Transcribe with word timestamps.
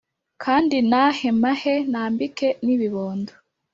Kandi 0.43 0.75
ntahe 0.89 1.27
mpahe 1.39 1.75
Nambike 1.91 2.47
n’ibibondo 2.65 3.31